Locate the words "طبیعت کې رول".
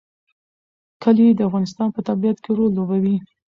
2.07-2.71